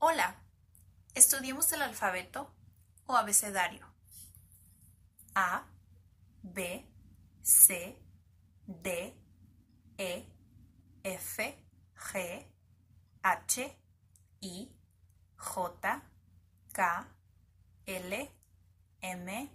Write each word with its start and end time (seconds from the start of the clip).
Hola, 0.00 0.36
estudiemos 1.16 1.72
el 1.72 1.82
alfabeto 1.82 2.48
o 3.06 3.16
abecedario. 3.16 3.84
A, 5.34 5.66
B, 6.44 6.86
C, 7.42 7.98
D, 8.64 9.12
E, 9.96 10.24
F, 11.02 11.58
G, 11.96 12.46
H, 13.24 13.76
I, 14.40 14.70
J, 15.36 16.02
K, 16.72 17.08
L, 17.86 18.30
M, 19.00 19.50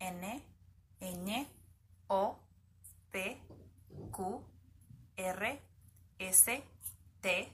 N, 0.00 0.44
Ñ, 1.00 1.46
O, 2.08 2.38
P, 3.10 3.40
Q, 4.12 4.44
R, 5.16 5.62
S, 6.18 6.62
T, 7.22 7.50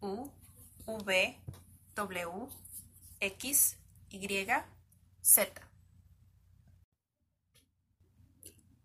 U, 0.00 0.28
V, 0.86 1.38
W, 1.94 2.48
X, 3.20 3.76
Y, 4.10 4.46
Z. 5.20 5.62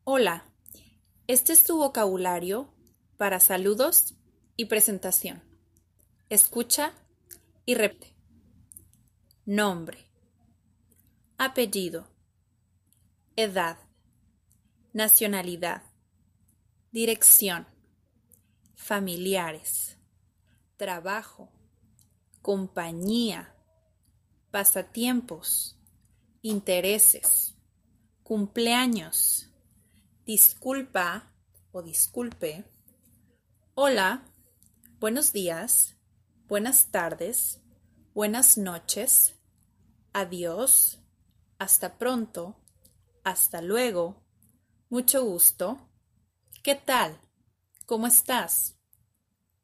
Hola, 0.03 0.45
este 1.25 1.53
es 1.53 1.63
tu 1.63 1.77
vocabulario 1.77 2.71
para 3.17 3.39
saludos 3.39 4.13
y 4.55 4.65
presentación. 4.65 5.41
Escucha 6.29 6.93
y 7.65 7.73
repite. 7.75 8.15
Nombre. 9.45 10.07
Apellido. 11.39 12.07
Edad. 13.35 13.77
Nacionalidad. 14.93 15.81
Dirección. 16.91 17.65
Familiares. 18.75 19.97
Trabajo 20.77 21.51
compañía, 22.47 23.53
pasatiempos, 24.51 25.77
intereses, 26.41 27.53
cumpleaños, 28.23 29.49
disculpa 30.25 31.29
o 31.73 31.81
disculpe, 31.81 32.63
hola, 33.75 34.23
buenos 34.97 35.33
días, 35.33 35.97
buenas 36.47 36.85
tardes, 36.89 37.59
buenas 38.13 38.57
noches, 38.57 39.35
adiós, 40.13 40.99
hasta 41.59 41.97
pronto, 41.97 42.55
hasta 43.25 43.61
luego, 43.61 44.23
mucho 44.89 45.21
gusto, 45.25 45.89
¿qué 46.63 46.75
tal? 46.75 47.19
¿Cómo 47.85 48.07
estás? 48.07 48.79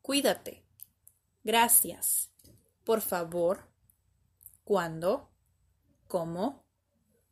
Cuídate. 0.02 0.68
Gracias 1.46 2.32
por 2.84 3.02
favor, 3.02 3.70
cuándo, 4.64 5.32
cómo, 6.08 6.66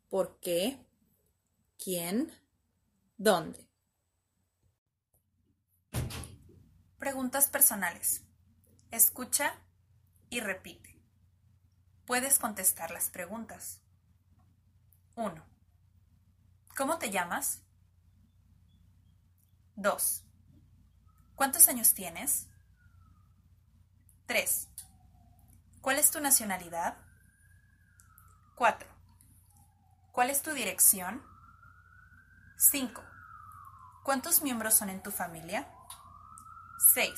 por 0.08 0.38
qué, 0.40 0.84
quién, 1.82 2.32
dónde. 3.18 3.68
Preguntas 6.98 7.48
personales. 7.48 8.22
Escucha 8.90 9.54
y 10.30 10.40
repite. 10.40 10.98
Puedes 12.06 12.38
contestar 12.38 12.90
las 12.90 13.10
preguntas. 13.10 13.80
1. 15.16 15.44
¿Cómo 16.76 16.98
te 16.98 17.10
llamas? 17.10 17.62
2. 19.76 20.24
¿Cuántos 21.34 21.68
años 21.68 21.92
tienes? 21.94 22.48
3. 24.26 24.68
¿Cuál 25.82 25.98
es 25.98 26.12
tu 26.12 26.20
nacionalidad? 26.20 26.96
4. 28.54 28.88
¿Cuál 30.12 30.30
es 30.30 30.40
tu 30.42 30.52
dirección? 30.52 31.20
5. 32.56 33.02
¿Cuántos 34.04 34.42
miembros 34.42 34.74
son 34.74 34.90
en 34.90 35.02
tu 35.02 35.10
familia? 35.10 35.66
6. 36.94 37.10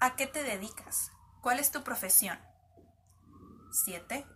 ¿A 0.00 0.16
qué 0.16 0.26
te 0.26 0.42
dedicas? 0.42 1.12
¿Cuál 1.42 1.58
es 1.58 1.70
tu 1.70 1.84
profesión? 1.84 2.38
7. 3.84 4.26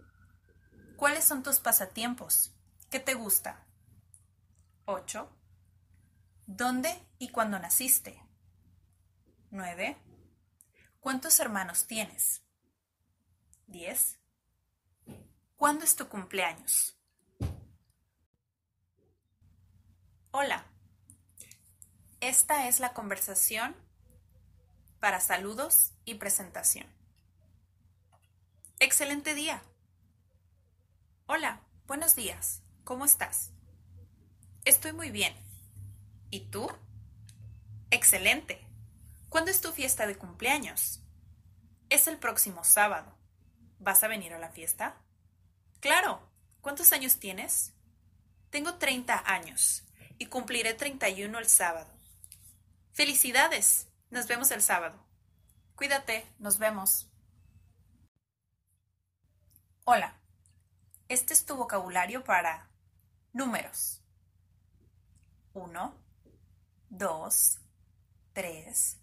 ¿Cuáles 0.98 1.24
son 1.24 1.42
tus 1.42 1.60
pasatiempos? 1.60 2.52
¿Qué 2.90 3.00
te 3.00 3.14
gusta? 3.14 3.64
8. 4.84 5.30
¿Dónde 6.46 6.94
y 7.18 7.30
cuándo 7.32 7.58
naciste? 7.58 8.22
9. 9.50 9.96
¿Cuántos 11.00 11.40
hermanos 11.40 11.86
tienes? 11.86 12.43
10. 13.66 14.18
¿Cuándo 15.56 15.84
es 15.84 15.96
tu 15.96 16.08
cumpleaños? 16.08 16.96
Hola. 20.32 20.66
Esta 22.20 22.68
es 22.68 22.80
la 22.80 22.92
conversación 22.94 23.74
para 25.00 25.20
saludos 25.20 25.92
y 26.04 26.14
presentación. 26.14 26.86
Excelente 28.78 29.34
día. 29.34 29.62
Hola, 31.26 31.60
buenos 31.86 32.14
días. 32.14 32.62
¿Cómo 32.84 33.04
estás? 33.04 33.50
Estoy 34.64 34.92
muy 34.92 35.10
bien. 35.10 35.34
¿Y 36.30 36.48
tú? 36.50 36.70
Excelente. 37.90 38.66
¿Cuándo 39.28 39.50
es 39.50 39.60
tu 39.60 39.72
fiesta 39.72 40.06
de 40.06 40.16
cumpleaños? 40.18 41.00
Es 41.90 42.08
el 42.08 42.18
próximo 42.18 42.62
sábado. 42.64 43.13
¿Vas 43.78 44.02
a 44.02 44.08
venir 44.08 44.32
a 44.34 44.38
la 44.38 44.50
fiesta? 44.50 44.96
Claro. 45.80 46.20
¿Cuántos 46.60 46.92
años 46.92 47.18
tienes? 47.18 47.74
Tengo 48.50 48.74
30 48.76 49.30
años 49.30 49.84
y 50.18 50.26
cumpliré 50.26 50.74
31 50.74 51.38
el 51.38 51.46
sábado. 51.48 51.90
Felicidades. 52.92 53.88
Nos 54.10 54.26
vemos 54.26 54.50
el 54.50 54.62
sábado. 54.62 54.98
Cuídate. 55.74 56.26
Nos 56.38 56.58
vemos. 56.58 57.10
Hola. 59.84 60.18
Este 61.08 61.34
es 61.34 61.44
tu 61.44 61.56
vocabulario 61.56 62.24
para 62.24 62.70
números. 63.32 64.00
1, 65.52 65.94
2, 66.88 67.58
3, 68.32 69.00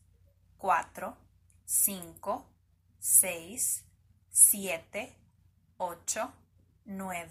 4, 0.58 1.18
5, 1.64 2.50
6, 3.00 3.86
7, 4.34 5.14
8, 5.78 6.34
9, 6.86 7.26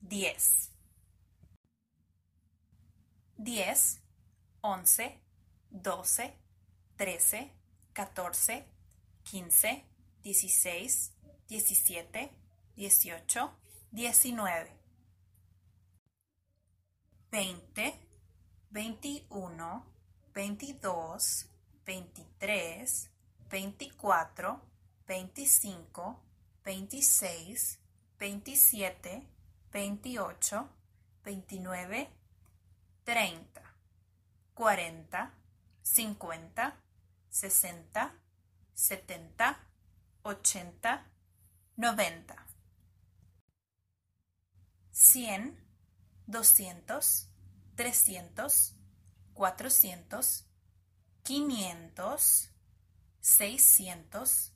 10. 0.00 0.70
10, 3.36 4.00
11, 4.62 5.20
12, 5.70 6.34
13, 6.96 7.50
14, 7.92 8.64
15, 9.24 9.84
16, 10.22 11.10
17, 11.48 12.28
18, 12.76 13.50
19. 13.92 14.72
20, 17.28 17.94
21, 19.28 19.82
22, 20.32 21.44
23, 21.84 23.10
24, 23.50 24.60
25, 25.06 26.18
26, 26.64 27.78
27, 28.18 29.26
28, 29.70 30.68
29, 31.22 32.08
30, 33.04 33.38
40, 34.54 35.30
50, 35.82 36.74
60, 37.30 38.12
70, 38.74 39.56
80, 40.24 41.12
90, 41.76 42.36
100, 44.90 45.56
200, 46.26 47.30
300, 47.76 48.76
400, 49.34 50.46
500, 51.22 52.50
600, 53.20 54.55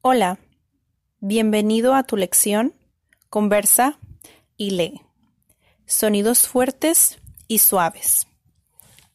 Hola, 0.00 0.38
bienvenido 1.18 1.96
a 1.96 2.04
tu 2.04 2.16
lección, 2.16 2.72
conversa 3.30 3.98
y 4.56 4.70
lee. 4.70 5.00
Sonidos 5.86 6.46
fuertes 6.46 7.18
y 7.48 7.58
suaves. 7.58 8.28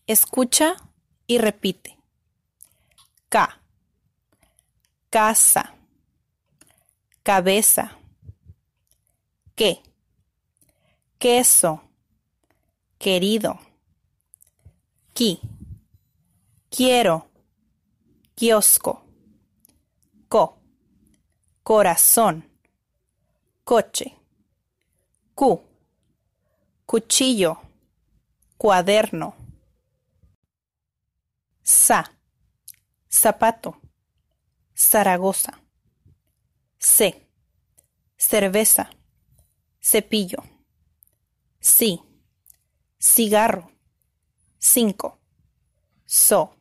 Escucha 0.07 0.75
y 1.25 1.38
repite. 1.38 1.97
K, 3.30 3.62
casa, 5.09 5.74
cabeza, 7.24 7.97
qué 9.56 9.79
queso, 11.18 11.81
querido, 13.00 13.57
qui, 15.13 15.39
quiero, 16.69 17.29
kiosco 18.36 19.02
corazón, 21.63 22.45
coche, 23.63 24.18
cu, 25.33 25.62
cuchillo, 26.86 27.57
cuaderno, 28.57 29.36
sa, 31.63 32.04
zapato, 33.10 33.80
Zaragoza, 34.75 35.60
c, 36.80 37.25
cerveza, 38.18 38.89
cepillo, 39.80 40.44
sí, 41.60 42.01
cigarro, 43.00 43.69
cinco, 44.57 45.21
so, 46.06 46.56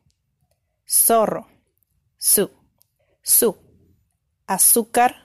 zorro, 0.85 1.47
su, 2.17 2.49
su 3.23 3.72
azúcar 4.45 5.15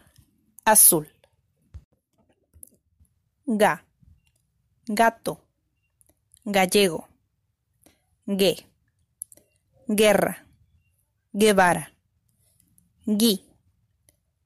azul. 0.64 1.06
Ga, 3.44 3.82
gato, 4.86 5.38
gallego. 6.44 7.08
Gue, 8.26 8.56
guerra, 9.88 10.36
guevara. 11.32 11.90
Gui, 13.06 13.42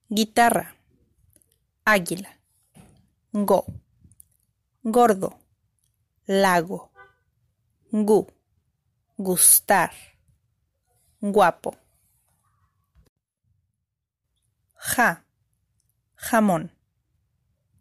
guitarra, 0.08 0.72
águila. 1.84 2.28
Go, 3.32 3.64
gordo, 4.84 5.34
lago. 6.28 6.90
Gu, 7.90 8.26
gustar, 9.18 9.90
guapo 11.20 11.74
ja, 14.82 15.24
jamón, 16.16 16.72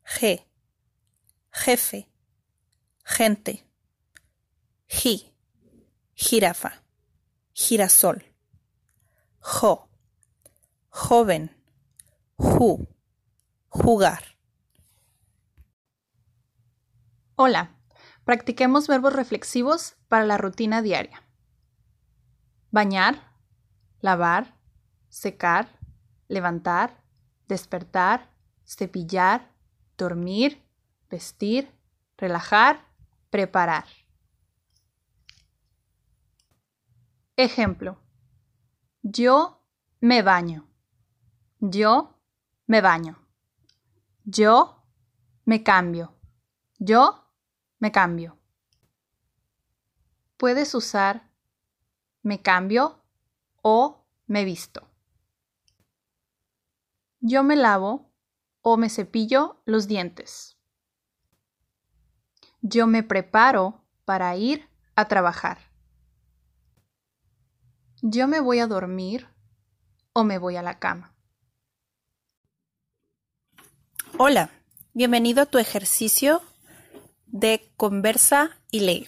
je, 0.06 0.48
jefe, 1.52 2.08
gente, 3.04 3.66
ji, 4.88 5.34
jirafa, 6.16 6.84
girasol, 7.54 8.22
jo, 9.42 9.90
joven, 10.92 11.50
ju, 12.38 12.88
jugar. 13.72 14.24
Hola, 17.36 17.72
practiquemos 18.26 18.88
verbos 18.88 19.14
reflexivos 19.14 19.96
para 20.08 20.26
la 20.26 20.38
rutina 20.38 20.84
diaria. 20.84 21.24
Bañar, 22.70 23.16
lavar, 24.02 24.56
secar, 25.10 25.81
levantar, 26.32 26.94
despertar, 27.48 28.26
cepillar, 28.64 29.46
dormir, 29.98 30.58
vestir, 31.10 31.68
relajar, 32.18 32.80
preparar. 33.30 33.86
Ejemplo. 37.36 37.98
Yo 39.04 39.58
me 40.00 40.22
baño. 40.22 40.66
Yo 41.60 42.14
me 42.68 42.82
baño. 42.82 43.16
Yo 44.24 44.78
me 45.46 45.62
cambio. 45.64 46.16
Yo 46.80 47.28
me 47.80 47.92
cambio. 47.92 48.38
Puedes 50.38 50.74
usar 50.76 51.28
me 52.24 52.40
cambio 52.42 52.84
o 53.64 54.06
me 54.28 54.46
visto. 54.46 54.88
Yo 57.24 57.44
me 57.44 57.56
lavo 57.56 58.12
o 58.64 58.78
me 58.78 58.90
cepillo 58.90 59.62
los 59.66 59.88
dientes. 59.88 60.58
Yo 62.64 62.88
me 62.88 63.04
preparo 63.04 63.86
para 64.06 64.36
ir 64.36 64.68
a 64.96 65.08
trabajar. 65.08 65.60
Yo 68.02 68.28
me 68.28 68.40
voy 68.40 68.58
a 68.58 68.66
dormir 68.66 69.28
o 70.14 70.24
me 70.24 70.40
voy 70.40 70.56
a 70.56 70.64
la 70.64 70.80
cama. 70.80 71.14
Hola, 74.18 74.50
bienvenido 74.96 75.44
a 75.44 75.46
tu 75.46 75.60
ejercicio 75.60 76.42
de 77.28 77.72
conversa 77.78 78.58
y 78.72 78.80
lee. 78.80 79.08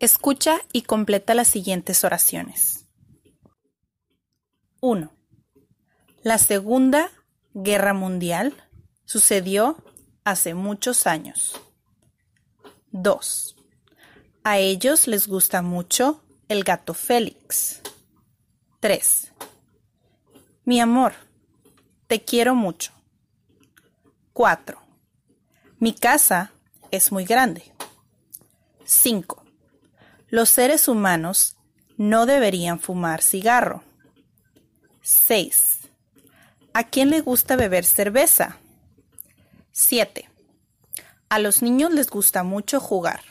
Escucha 0.00 0.58
y 0.72 0.82
completa 0.84 1.34
las 1.34 1.48
siguientes 1.48 2.04
oraciones. 2.04 2.88
1. 4.80 5.12
La 6.26 6.38
Segunda 6.38 7.12
Guerra 7.54 7.94
Mundial 7.94 8.52
sucedió 9.04 9.76
hace 10.24 10.54
muchos 10.54 11.06
años. 11.06 11.52
2. 12.90 13.54
A 14.42 14.58
ellos 14.58 15.06
les 15.06 15.28
gusta 15.28 15.62
mucho 15.62 16.24
el 16.48 16.64
gato 16.64 16.94
Félix. 16.94 17.80
3. 18.80 19.34
Mi 20.64 20.80
amor, 20.80 21.12
te 22.08 22.24
quiero 22.24 22.56
mucho. 22.56 22.90
4. 24.32 24.80
Mi 25.78 25.94
casa 25.94 26.50
es 26.90 27.12
muy 27.12 27.24
grande. 27.24 27.72
5. 28.84 29.44
Los 30.26 30.48
seres 30.48 30.88
humanos 30.88 31.56
no 31.98 32.26
deberían 32.26 32.80
fumar 32.80 33.22
cigarro. 33.22 33.84
6. 35.02 35.75
¿A 36.78 36.84
quién 36.84 37.08
le 37.08 37.22
gusta 37.22 37.56
beber 37.56 37.86
cerveza? 37.86 38.58
7. 39.72 40.28
A 41.30 41.38
los 41.38 41.62
niños 41.62 41.90
les 41.90 42.10
gusta 42.10 42.42
mucho 42.42 42.80
jugar. 42.80 43.22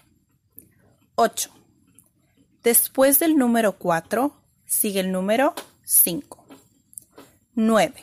8. 1.13 1.51
Después 2.63 3.19
del 3.19 3.37
número 3.37 3.73
4 3.73 4.35
sigue 4.65 5.01
el 5.01 5.11
número 5.11 5.53
5. 5.83 6.43
9. 7.53 7.93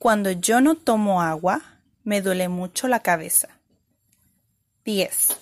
Cuando 0.00 0.32
yo 0.32 0.60
no 0.60 0.74
tomo 0.74 1.22
agua, 1.22 1.62
me 2.02 2.20
duele 2.20 2.48
mucho 2.48 2.88
la 2.88 2.98
cabeza. 3.04 3.60
10. 4.84 5.38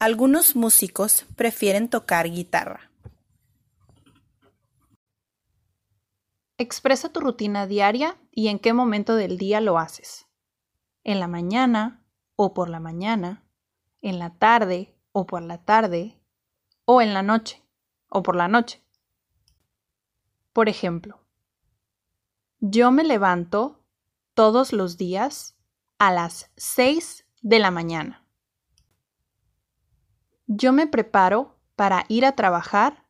Algunos 0.00 0.56
músicos 0.56 1.26
prefieren 1.36 1.88
tocar 1.88 2.28
guitarra. 2.28 2.90
Expresa 6.56 7.08
tu 7.08 7.18
rutina 7.18 7.66
diaria 7.66 8.16
y 8.30 8.46
en 8.46 8.60
qué 8.60 8.72
momento 8.72 9.16
del 9.16 9.38
día 9.38 9.60
lo 9.60 9.76
haces. 9.76 10.28
En 11.02 11.18
la 11.18 11.26
mañana 11.26 12.06
o 12.36 12.54
por 12.54 12.68
la 12.68 12.78
mañana, 12.78 13.44
en 14.02 14.20
la 14.20 14.30
tarde 14.38 14.96
o 15.10 15.26
por 15.26 15.42
la 15.42 15.58
tarde, 15.64 16.20
o 16.84 17.00
en 17.02 17.12
la 17.14 17.22
noche 17.22 17.62
o 18.08 18.22
por 18.22 18.36
la 18.36 18.46
noche. 18.48 18.82
Por 20.52 20.68
ejemplo, 20.68 21.20
yo 22.60 22.90
me 22.92 23.02
levanto 23.04 23.82
todos 24.34 24.72
los 24.72 24.96
días 24.96 25.56
a 25.98 26.12
las 26.12 26.50
6 26.56 27.26
de 27.42 27.58
la 27.58 27.70
mañana. 27.72 28.24
Yo 30.46 30.72
me 30.72 30.86
preparo 30.86 31.58
para 31.74 32.04
ir 32.08 32.24
a 32.26 32.32
trabajar 32.36 33.04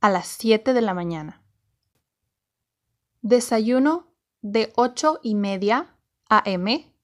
a 0.00 0.10
las 0.10 0.26
7 0.28 0.72
de 0.74 0.80
la 0.82 0.94
mañana. 0.94 1.43
Desayuno 3.26 4.06
de 4.42 4.70
8 4.76 5.20
y 5.22 5.34
media 5.34 5.88
a.m. 6.28 6.94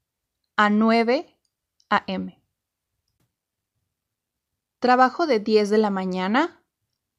a 0.55 0.69
9 0.69 1.35
a.m. 1.89 2.39
Trabajo 4.81 5.27
de 5.27 5.41
10 5.41 5.71
de 5.71 5.79
la 5.79 5.89
mañana 5.89 6.61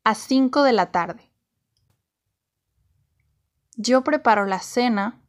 a 0.04 0.14
5 0.14 0.62
de 0.62 0.74
la 0.74 0.92
tarde. 0.92 1.32
Yo 3.76 4.04
preparo 4.04 4.46
la 4.46 4.60
cena, 4.60 5.20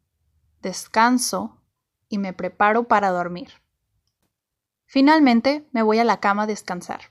descanso 0.61 1.57
y 2.11 2.19
me 2.19 2.35
preparo 2.35 2.85
para 2.89 3.09
dormir. 3.09 3.53
Finalmente 4.85 5.67
me 5.73 5.81
voy 5.81 5.99
a 5.99 6.05
la 6.05 6.21
cama 6.21 6.43
a 6.43 6.47
descansar. 6.47 7.11